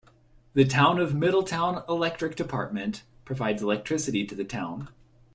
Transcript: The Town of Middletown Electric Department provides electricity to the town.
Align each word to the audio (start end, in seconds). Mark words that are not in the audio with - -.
The 0.55 0.65
Town 0.65 0.97
of 0.97 1.13
Middletown 1.13 1.83
Electric 1.87 2.35
Department 2.35 3.03
provides 3.23 3.61
electricity 3.61 4.25
to 4.25 4.33
the 4.33 4.43
town. 4.43 4.89